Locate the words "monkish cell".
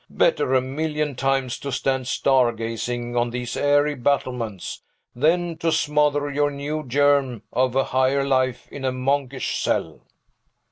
8.91-10.01